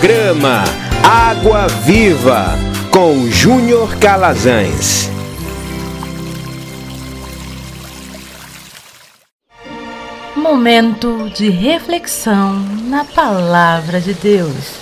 [0.00, 0.64] Programa
[1.04, 2.54] Água Viva
[2.90, 5.10] com Júnior Calazans.
[10.34, 12.58] Momento de reflexão
[12.88, 14.78] na Palavra de Deus.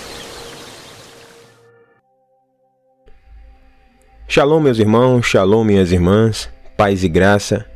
[4.28, 7.66] Shalom, meus irmãos, shalom, minhas irmãs, paz e graça.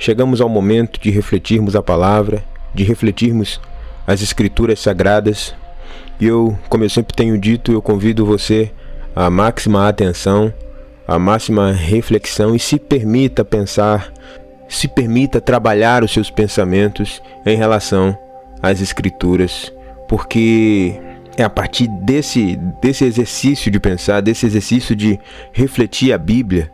[0.00, 2.42] Chegamos ao momento de refletirmos a palavra,
[2.74, 3.60] de refletirmos
[4.04, 5.54] as Escrituras Sagradas
[6.22, 8.70] e eu, como eu sempre tenho dito, eu convido você
[9.12, 10.54] à máxima atenção,
[11.04, 14.12] à máxima reflexão e se permita pensar,
[14.68, 18.16] se permita trabalhar os seus pensamentos em relação
[18.62, 19.72] às escrituras,
[20.08, 20.94] porque
[21.36, 25.18] é a partir desse, desse exercício de pensar, desse exercício de
[25.52, 26.70] refletir a Bíblia,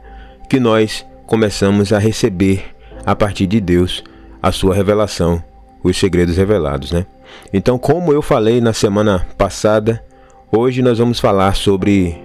[0.46, 2.66] que nós começamos a receber
[3.06, 4.04] a partir de Deus
[4.42, 5.42] a sua revelação,
[5.82, 7.06] os segredos revelados, né?
[7.52, 10.02] Então, como eu falei na semana passada,
[10.52, 12.20] hoje nós vamos falar sobre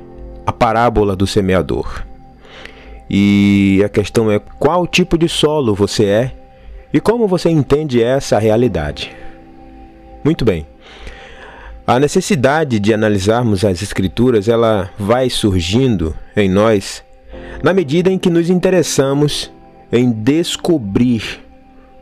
[0.46, 2.04] a parábola do semeador.
[3.10, 6.32] E a questão é qual tipo de solo você é
[6.94, 9.16] e como você entende essa realidade.
[10.24, 10.66] Muito bem.
[11.86, 17.04] A necessidade de analisarmos as escrituras, ela vai surgindo em nós
[17.62, 19.52] na medida em que nos interessamos
[19.92, 21.42] em descobrir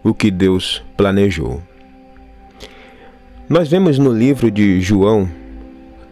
[0.04, 1.62] o que Deus planejou.
[3.52, 5.30] Nós vemos no livro de João,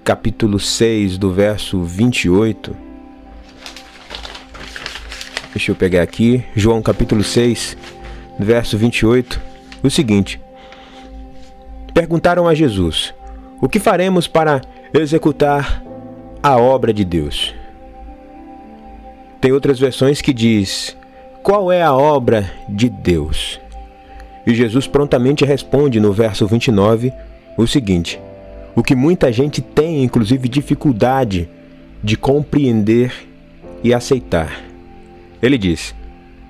[0.03, 2.75] capítulo 6, do verso 28.
[5.53, 7.77] Deixa eu pegar aqui, João capítulo 6,
[8.37, 9.39] verso 28,
[9.81, 10.37] o seguinte:
[11.93, 13.13] Perguntaram a Jesus:
[13.61, 14.59] O que faremos para
[14.93, 15.81] executar
[16.43, 17.55] a obra de Deus?
[19.39, 20.93] Tem outras versões que diz:
[21.41, 23.61] Qual é a obra de Deus?
[24.45, 27.13] E Jesus prontamente responde no verso 29
[27.63, 28.19] o seguinte:
[28.75, 31.49] o que muita gente tem, inclusive, dificuldade
[32.01, 33.11] de compreender
[33.83, 34.61] e aceitar.
[35.41, 35.93] Ele diz: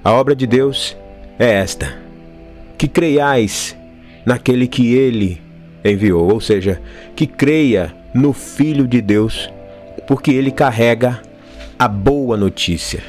[0.04, 0.96] A obra de Deus
[1.38, 1.98] é esta:
[2.78, 3.76] que creiais
[4.26, 5.42] naquele que ele
[5.84, 6.82] enviou, ou seja,
[7.16, 9.52] que creia no Filho de Deus,
[10.08, 11.22] porque ele carrega
[11.78, 13.02] a boa notícia.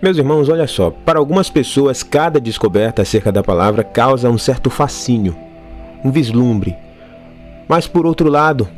[0.00, 4.70] Meus irmãos, olha só, para algumas pessoas, cada descoberta acerca da palavra causa um certo
[4.70, 5.36] fascínio
[6.04, 6.76] um vislumbre.
[7.68, 8.68] Mas por outro lado,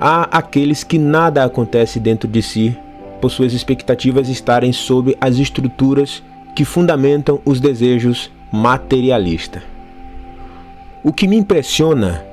[0.00, 2.76] há aqueles que nada acontece dentro de si,
[3.20, 6.22] por suas expectativas estarem sob as estruturas
[6.54, 9.62] que fundamentam os desejos materialistas.
[11.02, 12.24] O que me impressiona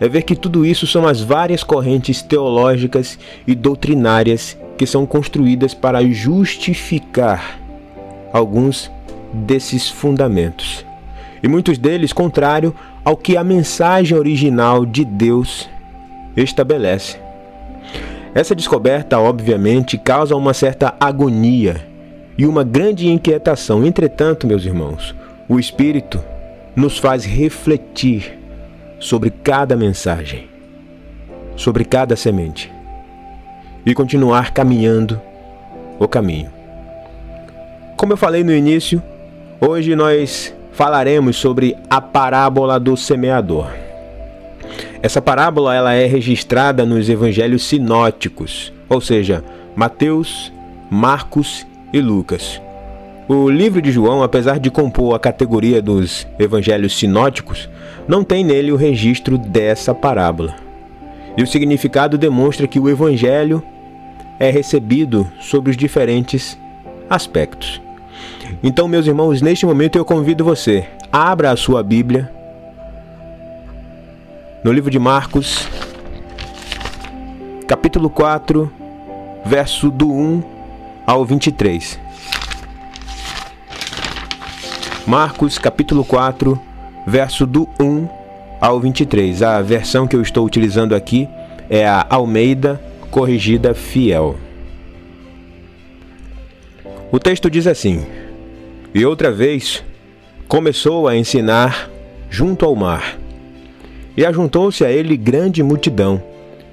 [0.00, 5.72] é ver que tudo isso são as várias correntes teológicas e doutrinárias que são construídas
[5.74, 7.58] para justificar
[8.32, 8.90] alguns
[9.32, 10.84] desses fundamentos.
[11.44, 12.74] E muitos deles contrário
[13.04, 15.68] ao que a mensagem original de Deus
[16.34, 17.18] estabelece.
[18.34, 21.86] Essa descoberta, obviamente, causa uma certa agonia
[22.38, 23.84] e uma grande inquietação.
[23.84, 25.14] Entretanto, meus irmãos,
[25.46, 26.18] o Espírito
[26.74, 28.38] nos faz refletir
[28.98, 30.48] sobre cada mensagem,
[31.56, 32.72] sobre cada semente
[33.84, 35.20] e continuar caminhando
[35.98, 36.50] o caminho.
[37.98, 39.02] Como eu falei no início,
[39.60, 43.68] hoje nós falaremos sobre a parábola do semeador.
[45.02, 49.44] Essa parábola ela é registrada nos evangelhos sinóticos, ou seja,
[49.76, 50.52] Mateus,
[50.90, 52.60] Marcos e Lucas.
[53.28, 57.68] O livro de João, apesar de compor a categoria dos evangelhos sinóticos,
[58.08, 60.56] não tem nele o registro dessa parábola.
[61.36, 63.62] E o significado demonstra que o evangelho
[64.38, 66.58] é recebido sobre os diferentes
[67.08, 67.80] aspectos.
[68.66, 72.32] Então, meus irmãos, neste momento eu convido você, abra a sua Bíblia
[74.64, 75.68] no livro de Marcos,
[77.68, 78.72] capítulo 4,
[79.44, 80.42] verso do 1
[81.06, 82.00] ao 23.
[85.06, 86.58] Marcos, capítulo 4,
[87.06, 88.08] verso do 1
[88.62, 89.42] ao 23.
[89.42, 91.28] A versão que eu estou utilizando aqui
[91.68, 94.36] é a Almeida Corrigida Fiel.
[97.12, 98.23] O texto diz assim:
[98.94, 99.82] e outra vez
[100.46, 101.90] começou a ensinar
[102.30, 103.18] junto ao mar.
[104.16, 106.22] E ajuntou-se a ele grande multidão,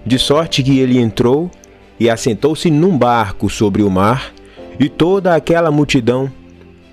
[0.06, 1.50] de sorte que ele entrou
[2.00, 4.32] e assentou-se num barco sobre o mar,
[4.80, 6.32] e toda aquela multidão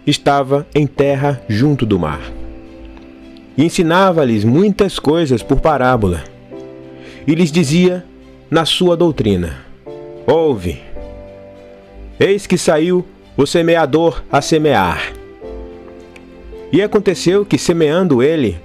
[0.06, 2.20] estava em terra junto do mar.
[3.56, 6.24] E ensinava-lhes muitas coisas por parábola,
[7.26, 8.04] e lhes dizia
[8.50, 9.58] na sua doutrina:
[10.26, 10.80] Ouve,
[12.18, 13.04] eis que saiu
[13.36, 15.17] o semeador a semear.
[16.70, 18.60] E aconteceu que, semeando ele,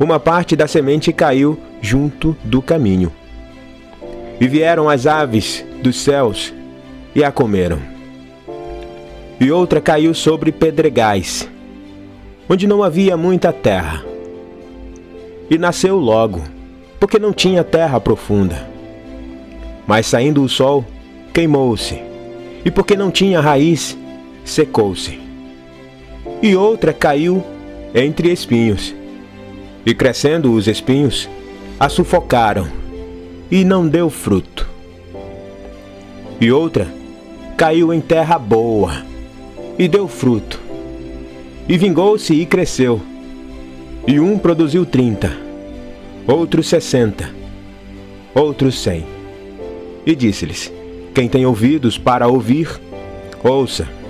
[0.00, 3.12] uma parte da semente caiu junto do caminho,
[4.40, 6.52] E vieram as aves dos céus
[7.14, 7.78] e a comeram.
[9.38, 11.48] E outra caiu sobre pedregais,
[12.48, 14.04] onde não havia muita terra.
[15.48, 16.42] E nasceu logo,
[16.98, 18.66] porque não tinha terra profunda.
[19.86, 20.84] Mas saindo o sol,
[21.32, 22.00] queimou-se,
[22.64, 23.96] e porque não tinha raiz,
[24.44, 25.21] secou-se.
[26.42, 27.40] E outra caiu
[27.94, 28.92] entre espinhos,
[29.86, 31.28] e crescendo os espinhos,
[31.78, 32.66] a sufocaram,
[33.48, 34.68] e não deu fruto.
[36.40, 36.92] E outra
[37.56, 39.04] caiu em terra boa,
[39.78, 40.60] e deu fruto.
[41.68, 43.00] E vingou-se e cresceu.
[44.04, 45.32] E um produziu trinta,
[46.26, 47.30] outro sessenta,
[48.34, 49.06] outro cem.
[50.04, 50.72] E disse-lhes:
[51.14, 52.68] Quem tem ouvidos para ouvir,
[53.44, 54.01] ouça.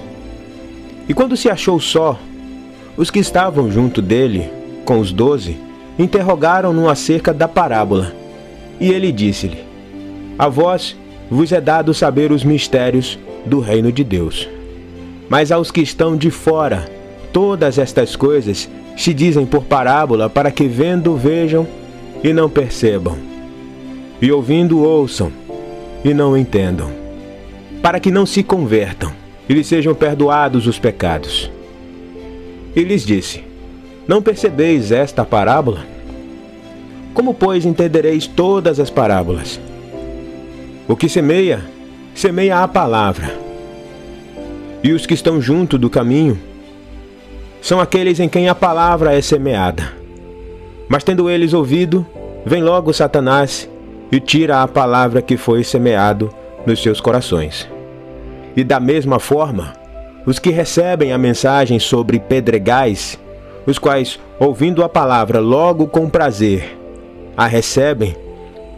[1.13, 2.19] E quando se achou só,
[2.97, 4.51] os que estavam junto dele,
[4.83, 5.59] com os doze,
[5.99, 8.15] interrogaram-no acerca da parábola.
[8.81, 9.59] E ele disse-lhe:
[10.39, 10.97] A vós
[11.31, 14.49] vos é dado saber os mistérios do reino de Deus.
[15.29, 16.89] Mas aos que estão de fora,
[17.31, 18.67] todas estas coisas
[18.97, 21.69] se dizem por parábola para que vendo vejam
[22.25, 23.19] e não percebam,
[24.19, 25.31] e ouvindo ouçam
[26.03, 26.91] e não entendam,
[27.83, 31.51] para que não se convertam e lhes sejam perdoados os pecados.
[32.75, 33.45] E lhes disse:
[34.07, 35.85] Não percebeis esta parábola?
[37.15, 39.61] Como, pois, entendereis todas as parábolas?
[40.89, 41.63] O que semeia,
[42.15, 43.39] semeia a palavra.
[44.83, 46.39] E os que estão junto do caminho
[47.61, 49.93] são aqueles em quem a palavra é semeada.
[50.89, 52.05] Mas tendo eles ouvido,
[52.45, 53.69] vem logo Satanás
[54.11, 56.35] e tira a palavra que foi semeado
[56.67, 57.72] nos seus corações.
[58.57, 59.73] E da mesma forma,
[60.27, 63.19] os que recebem a mensagem sobre pedregais,
[63.67, 66.79] os quais, ouvindo a palavra logo com prazer,
[67.37, 68.17] a recebem,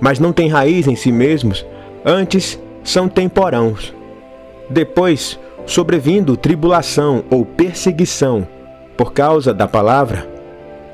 [0.00, 1.66] mas não têm raiz em si mesmos,
[2.04, 3.92] antes são temporãos.
[4.68, 8.46] Depois, sobrevindo tribulação ou perseguição
[8.96, 10.28] por causa da palavra,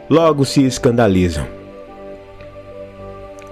[0.08, 1.46] logo se escandalizam.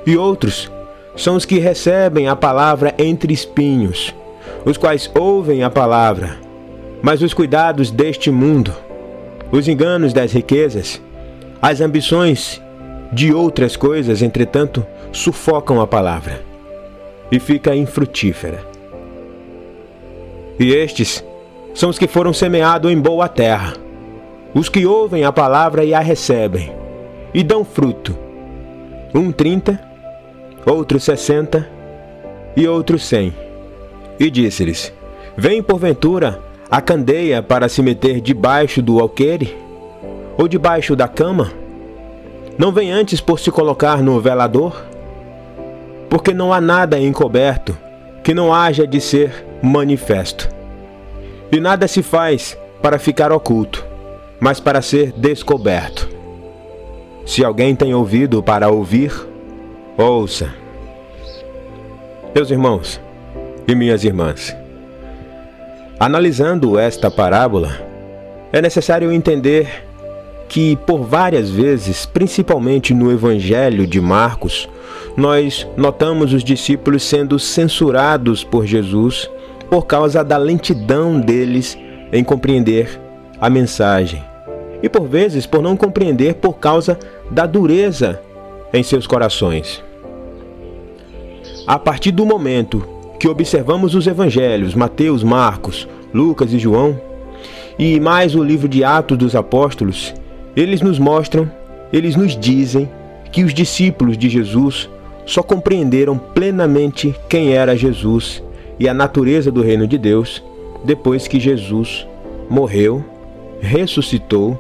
[0.06, 0.70] E outros
[1.16, 4.14] são os que recebem a palavra entre espinhos,
[4.64, 6.38] os quais ouvem a palavra,
[7.02, 8.74] mas os cuidados deste mundo,
[9.50, 11.00] os enganos das riquezas,
[11.60, 12.62] as ambições
[13.12, 16.42] de outras coisas, entretanto, sufocam a palavra
[17.30, 18.60] e fica infrutífera.
[20.58, 21.24] E estes
[21.74, 23.74] são os que foram semeados em boa terra,
[24.54, 26.72] os que ouvem a palavra e a recebem,
[27.32, 28.16] e dão fruto,
[29.14, 29.80] um trinta,
[30.66, 31.68] outro sessenta
[32.56, 33.32] e outro cem.
[34.18, 34.92] E disse-lhes:
[35.36, 39.56] Vem porventura a candeia para se meter debaixo do alqueire?
[40.36, 41.52] Ou debaixo da cama?
[42.56, 44.84] Não vem antes por se colocar no velador?
[46.10, 47.76] Porque não há nada encoberto
[48.24, 50.48] que não haja de ser manifesto.
[51.50, 53.84] E nada se faz para ficar oculto,
[54.40, 56.08] mas para ser descoberto.
[57.24, 59.12] Se alguém tem ouvido para ouvir,
[59.96, 60.52] ouça.
[62.34, 63.00] Meus irmãos
[63.68, 64.56] e minhas irmãs,
[66.00, 67.78] analisando esta parábola,
[68.50, 69.84] é necessário entender
[70.48, 74.66] que por várias vezes, principalmente no Evangelho de Marcos,
[75.14, 79.30] nós notamos os discípulos sendo censurados por Jesus
[79.68, 81.76] por causa da lentidão deles
[82.10, 82.98] em compreender
[83.38, 84.24] a mensagem.
[84.82, 86.98] E por vezes por não compreender por causa
[87.30, 88.18] da dureza
[88.72, 89.84] em seus corações.
[91.66, 97.00] A partir do momento que observamos os evangelhos, Mateus, Marcos, Lucas e João,
[97.78, 100.14] e mais o livro de Atos dos Apóstolos,
[100.56, 101.50] eles nos mostram,
[101.92, 102.88] eles nos dizem
[103.30, 104.88] que os discípulos de Jesus
[105.26, 108.42] só compreenderam plenamente quem era Jesus
[108.78, 110.42] e a natureza do reino de Deus
[110.84, 112.06] depois que Jesus
[112.48, 113.04] morreu,
[113.60, 114.58] ressuscitou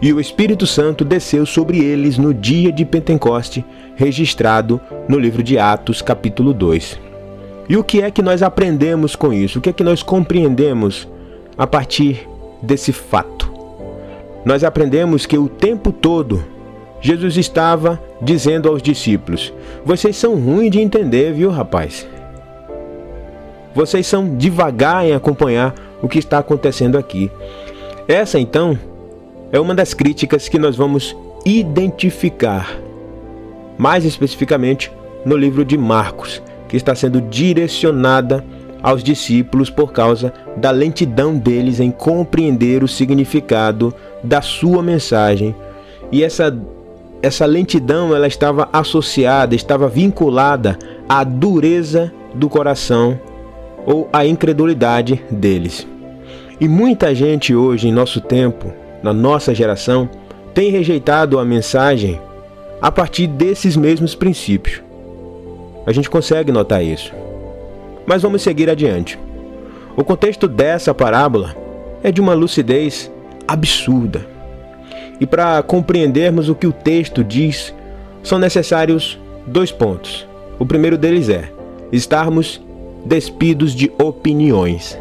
[0.00, 5.58] e o Espírito Santo desceu sobre eles no dia de Pentecoste, registrado no livro de
[5.58, 7.05] Atos, capítulo 2.
[7.68, 9.58] E o que é que nós aprendemos com isso?
[9.58, 11.08] O que é que nós compreendemos
[11.58, 12.28] a partir
[12.62, 13.50] desse fato?
[14.44, 16.44] Nós aprendemos que o tempo todo
[17.00, 19.52] Jesus estava dizendo aos discípulos:
[19.84, 22.06] Vocês são ruins de entender, viu, rapaz?
[23.74, 27.30] Vocês são devagar em acompanhar o que está acontecendo aqui.
[28.08, 28.78] Essa, então,
[29.52, 32.76] é uma das críticas que nós vamos identificar,
[33.76, 34.90] mais especificamente
[35.24, 38.44] no livro de Marcos, que está sendo direcionada
[38.82, 45.54] aos discípulos por causa da lentidão deles em compreender o significado da sua mensagem.
[46.12, 46.56] E essa
[47.22, 53.18] essa lentidão ela estava associada, estava vinculada a dureza do coração
[53.86, 55.86] ou a incredulidade deles.
[56.60, 60.08] E muita gente hoje, em nosso tempo, na nossa geração,
[60.54, 62.20] tem rejeitado a mensagem
[62.80, 64.85] a partir desses mesmos princípios.
[65.86, 67.12] A gente consegue notar isso.
[68.04, 69.18] Mas vamos seguir adiante.
[69.96, 71.56] O contexto dessa parábola
[72.02, 73.10] é de uma lucidez
[73.46, 74.26] absurda.
[75.20, 77.72] E para compreendermos o que o texto diz,
[78.22, 80.26] são necessários dois pontos.
[80.58, 81.50] O primeiro deles é
[81.92, 82.60] estarmos
[83.04, 84.98] despidos de opiniões.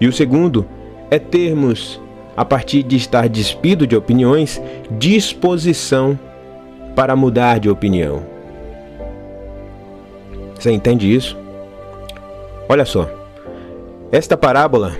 [0.00, 0.66] E o segundo
[1.10, 2.00] é termos,
[2.36, 4.60] a partir de estar despido de opiniões,
[4.90, 6.18] disposição
[6.94, 8.35] para mudar de opinião.
[10.66, 11.38] Você entende isso?
[12.68, 13.08] Olha só.
[14.10, 14.96] Esta parábola,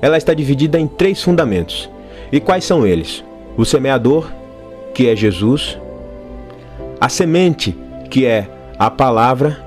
[0.00, 1.90] ela está dividida em três fundamentos.
[2.32, 3.22] E quais são eles?
[3.54, 4.32] O semeador,
[4.94, 5.78] que é Jesus,
[6.98, 7.76] a semente,
[8.08, 9.62] que é a palavra,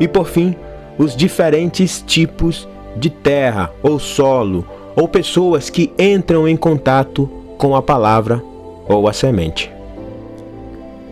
[0.00, 0.56] e por fim,
[0.96, 7.82] os diferentes tipos de terra ou solo ou pessoas que entram em contato com a
[7.82, 8.42] palavra
[8.88, 9.70] ou a semente.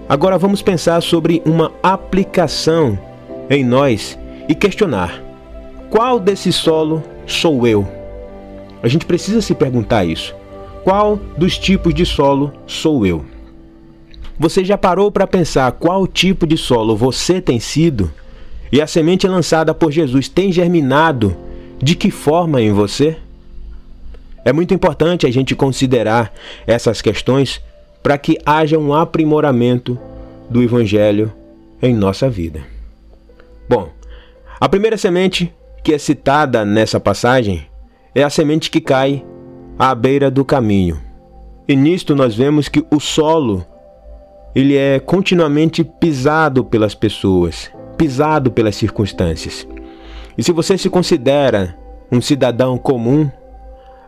[0.08, 2.98] Agora vamos pensar sobre uma aplicação
[3.48, 5.22] em nós e questionar:
[5.90, 7.86] qual desse solo sou eu?
[8.82, 10.34] A gente precisa se perguntar isso.
[10.82, 13.24] Qual dos tipos de solo sou eu?
[14.38, 18.12] Você já parou para pensar qual tipo de solo você tem sido?
[18.70, 21.36] E a semente lançada por Jesus tem germinado
[21.80, 23.16] de que forma em você?
[24.44, 26.32] É muito importante a gente considerar
[26.66, 27.62] essas questões
[28.02, 29.98] para que haja um aprimoramento
[30.50, 31.32] do Evangelho
[31.80, 32.73] em nossa vida.
[33.68, 33.88] Bom,
[34.61, 37.66] a primeira semente que é citada nessa passagem
[38.14, 39.25] é a semente que cai
[39.78, 41.00] à beira do caminho.
[41.66, 43.64] E nisto nós vemos que o solo
[44.54, 49.66] ele é continuamente pisado pelas pessoas, pisado pelas circunstâncias.
[50.37, 51.76] E se você se considera
[52.11, 53.28] um cidadão comum,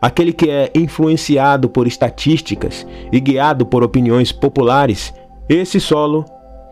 [0.01, 5.13] aquele que é influenciado por estatísticas e guiado por opiniões populares,
[5.49, 6.23] esse solo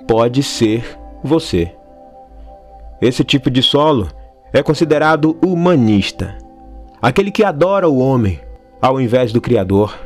[0.07, 1.73] pode ser você.
[3.01, 4.07] Esse tipo de solo
[4.53, 6.37] é considerado humanista,
[7.01, 8.39] aquele que adora o homem
[8.81, 9.97] ao invés do Criador.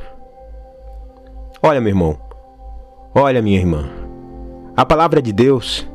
[1.62, 2.30] Olha, meu irmão,
[3.14, 3.90] Olha, minha irmã,
[4.78, 5.88] a palavra de Deus,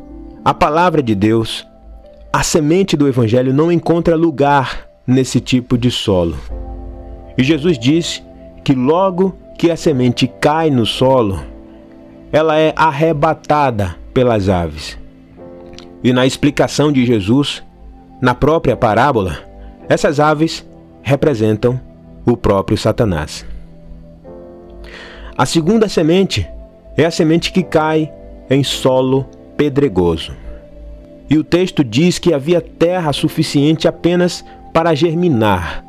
[0.45, 1.65] a palavra de Deus,
[2.33, 6.37] a semente do Evangelho não encontra lugar nesse tipo de solo.
[7.39, 8.21] E Jesus disse
[8.65, 11.39] que logo que a semente cai no solo,
[12.33, 14.99] ela é arrebatada pelas aves.
[16.05, 17.63] E na explicação de Jesus,
[18.21, 19.39] na própria parábola,
[19.89, 20.63] essas aves
[21.03, 21.81] representam
[22.27, 23.47] o próprio Satanás.
[25.37, 26.47] A segunda semente
[26.95, 28.13] é a semente que cai
[28.51, 30.33] em solo pedregoso.
[31.31, 34.45] E o texto diz que havia terra suficiente apenas
[34.75, 35.83] para germinar,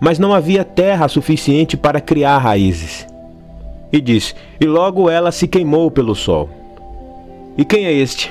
[0.00, 3.06] mas não havia terra suficiente para criar raízes.
[3.92, 6.48] E diz: E logo ela se queimou pelo sol.
[7.58, 8.30] E quem é este?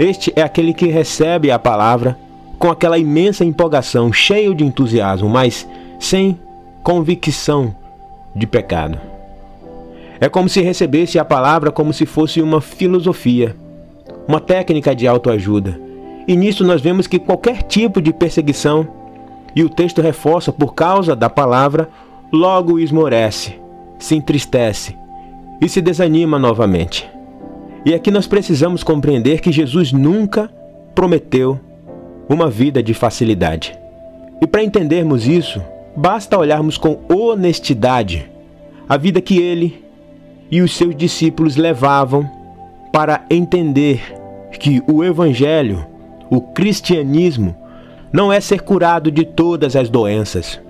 [0.00, 2.16] Este é aquele que recebe a palavra
[2.58, 6.40] com aquela imensa empolgação, cheio de entusiasmo, mas sem
[6.82, 7.76] convicção
[8.34, 8.98] de pecado.
[10.18, 13.54] É como se recebesse a palavra como se fosse uma filosofia,
[14.26, 15.78] uma técnica de autoajuda.
[16.26, 18.88] E nisso nós vemos que qualquer tipo de perseguição,
[19.54, 21.90] e o texto reforça por causa da palavra,
[22.32, 23.60] logo esmorece,
[23.98, 24.96] se entristece
[25.60, 27.19] e se desanima novamente.
[27.84, 30.50] E aqui nós precisamos compreender que Jesus nunca
[30.94, 31.58] prometeu
[32.28, 33.78] uma vida de facilidade.
[34.40, 35.62] E para entendermos isso,
[35.96, 38.30] basta olharmos com honestidade
[38.88, 39.84] a vida que ele
[40.50, 42.28] e os seus discípulos levavam
[42.92, 44.02] para entender
[44.58, 45.86] que o Evangelho,
[46.28, 47.54] o cristianismo,
[48.12, 50.60] não é ser curado de todas as doenças,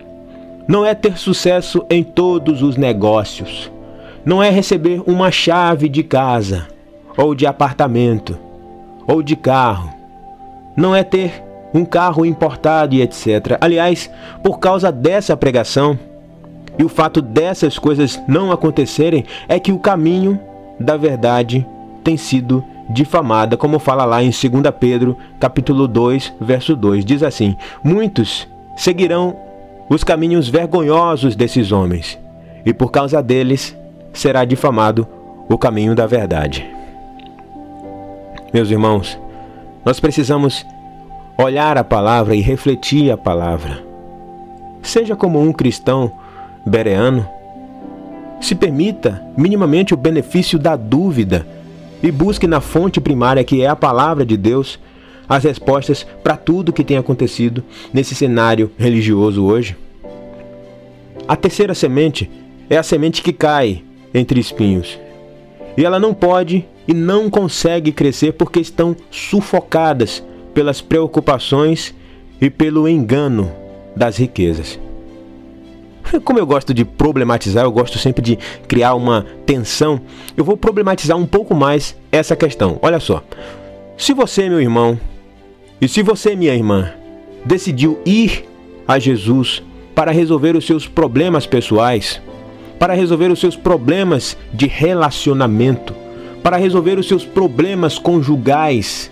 [0.68, 3.72] não é ter sucesso em todos os negócios,
[4.24, 6.68] não é receber uma chave de casa,
[7.16, 8.38] ou de apartamento,
[9.06, 9.90] ou de carro,
[10.76, 13.56] não é ter um carro importado e etc.
[13.60, 14.10] Aliás,
[14.42, 15.98] por causa dessa pregação,
[16.78, 20.40] e o fato dessas coisas não acontecerem é que o caminho
[20.78, 21.66] da verdade
[22.02, 24.42] tem sido difamada, como fala lá em 2
[24.78, 27.04] Pedro, capítulo 2, verso 2.
[27.04, 29.36] Diz assim: Muitos seguirão
[29.88, 32.18] os caminhos vergonhosos desses homens,
[32.64, 33.76] e por causa deles
[34.12, 35.06] será difamado
[35.48, 36.79] o caminho da verdade.
[38.52, 39.16] Meus irmãos,
[39.84, 40.66] nós precisamos
[41.38, 43.84] olhar a palavra e refletir a palavra.
[44.82, 46.12] Seja como um cristão
[46.66, 47.28] bereano.
[48.40, 51.46] Se permita minimamente o benefício da dúvida
[52.02, 54.80] e busque na fonte primária que é a palavra de Deus
[55.28, 59.76] as respostas para tudo que tem acontecido nesse cenário religioso hoje?
[61.28, 62.28] A terceira semente
[62.68, 64.98] é a semente que cai entre espinhos.
[65.76, 71.94] E ela não pode e não consegue crescer porque estão sufocadas pelas preocupações
[72.40, 73.48] e pelo engano
[73.94, 74.76] das riquezas.
[76.24, 80.00] Como eu gosto de problematizar, eu gosto sempre de criar uma tensão,
[80.36, 82.76] eu vou problematizar um pouco mais essa questão.
[82.82, 83.22] Olha só.
[83.96, 84.98] Se você, meu irmão,
[85.80, 86.92] e se você, minha irmã,
[87.44, 88.48] decidiu ir
[88.88, 89.62] a Jesus
[89.94, 92.20] para resolver os seus problemas pessoais,
[92.80, 95.99] para resolver os seus problemas de relacionamento,
[96.42, 99.10] para resolver os seus problemas conjugais,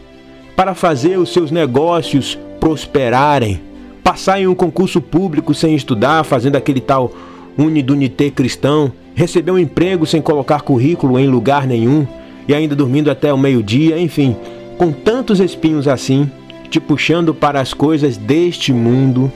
[0.57, 3.61] para fazer os seus negócios prosperarem,
[4.03, 7.13] passar em um concurso público sem estudar, fazendo aquele tal
[7.57, 12.07] unidunité cristão, receber um emprego sem colocar currículo em lugar nenhum
[12.47, 14.35] e ainda dormindo até o meio-dia, enfim,
[14.79, 16.31] com tantos espinhos assim,
[16.71, 19.31] te puxando para as coisas deste mundo,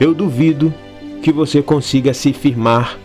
[0.00, 0.72] eu duvido
[1.22, 2.98] que você consiga se firmar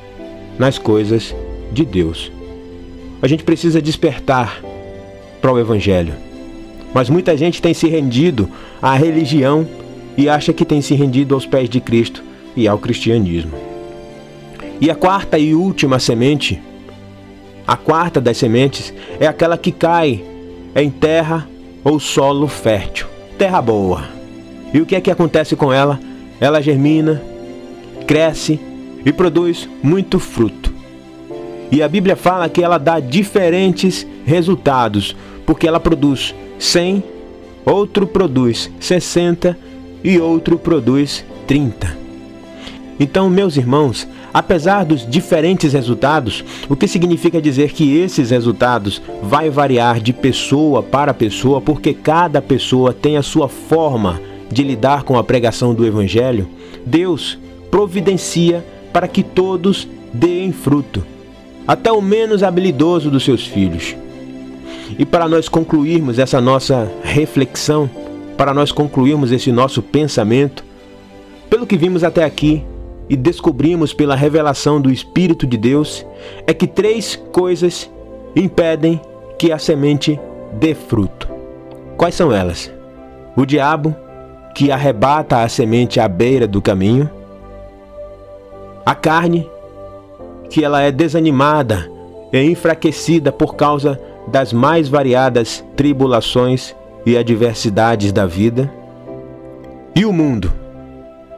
[0.59, 1.35] nas coisas
[1.71, 2.31] de Deus.
[3.21, 4.61] A gente precisa despertar
[5.41, 6.13] para o Evangelho.
[6.93, 8.49] Mas muita gente tem se rendido
[8.81, 9.67] à religião
[10.17, 12.23] e acha que tem se rendido aos pés de Cristo
[12.55, 13.51] e ao cristianismo.
[14.79, 16.59] E a quarta e última semente,
[17.67, 20.23] a quarta das sementes, é aquela que cai
[20.75, 21.47] em terra
[21.83, 24.03] ou solo fértil, terra boa.
[24.73, 25.99] E o que é que acontece com ela?
[26.39, 27.21] Ela germina,
[28.07, 28.59] cresce
[29.05, 30.70] e produz muito fruto.
[31.71, 37.03] E a Bíblia fala que ela dá diferentes resultados, porque ela produz 100,
[37.65, 39.57] outro produz 60
[40.03, 41.97] e outro produz 30.
[42.99, 49.49] Então, meus irmãos, apesar dos diferentes resultados, o que significa dizer que esses resultados vai
[49.49, 55.17] variar de pessoa para pessoa, porque cada pessoa tem a sua forma de lidar com
[55.17, 56.47] a pregação do evangelho,
[56.85, 57.39] Deus
[57.71, 61.03] providencia para que todos deem fruto,
[61.67, 63.95] até o menos habilidoso dos seus filhos.
[64.97, 67.89] E para nós concluirmos essa nossa reflexão,
[68.37, 70.63] para nós concluirmos esse nosso pensamento,
[71.49, 72.63] pelo que vimos até aqui
[73.09, 76.05] e descobrimos pela revelação do Espírito de Deus,
[76.47, 77.89] é que três coisas
[78.35, 78.99] impedem
[79.37, 80.19] que a semente
[80.53, 81.27] dê fruto.
[81.97, 82.71] Quais são elas?
[83.35, 83.95] O diabo,
[84.55, 87.09] que arrebata a semente à beira do caminho,
[88.85, 89.47] a carne,
[90.51, 91.89] que ela é desanimada
[92.31, 98.71] e enfraquecida por causa das mais variadas tribulações e adversidades da vida,
[99.95, 100.51] e o mundo,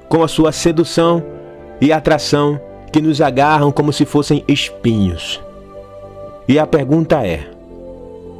[0.10, 1.24] com a sua sedução
[1.80, 2.60] e atração
[2.92, 5.40] que nos agarram como se fossem espinhos.
[6.48, 7.48] E a pergunta é: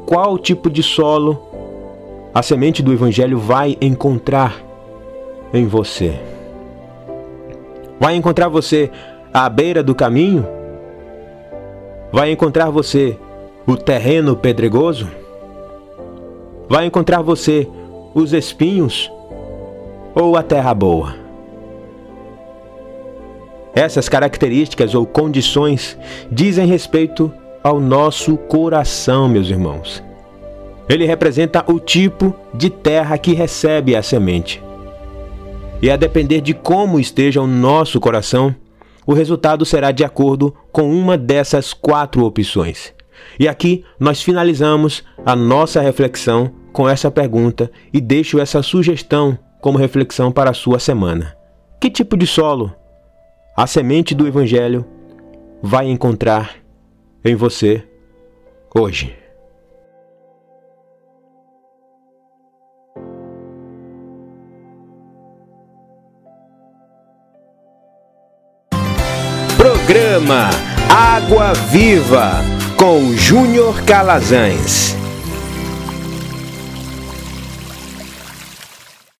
[0.04, 1.40] qual tipo de solo
[2.34, 4.60] a semente do Evangelho vai encontrar
[5.52, 6.18] em você?
[7.98, 8.90] Vai encontrar você
[9.32, 10.46] à beira do caminho?
[12.14, 13.18] Vai encontrar você
[13.66, 15.10] o terreno pedregoso?
[16.68, 17.68] Vai encontrar você
[18.14, 19.10] os espinhos
[20.14, 21.16] ou a terra boa?
[23.74, 25.98] Essas características ou condições
[26.30, 27.32] dizem respeito
[27.64, 30.00] ao nosso coração, meus irmãos.
[30.88, 34.62] Ele representa o tipo de terra que recebe a semente.
[35.82, 38.54] E a depender de como esteja o nosso coração,
[39.06, 42.92] o resultado será de acordo com uma dessas quatro opções.
[43.38, 49.78] E aqui nós finalizamos a nossa reflexão com essa pergunta e deixo essa sugestão como
[49.78, 51.36] reflexão para a sua semana.
[51.80, 52.72] Que tipo de solo
[53.56, 54.84] a semente do Evangelho
[55.62, 56.56] vai encontrar
[57.24, 57.82] em você
[58.74, 59.23] hoje?
[69.84, 70.48] Programa
[70.88, 72.42] Água Viva
[72.78, 74.96] com Júnior Calazans.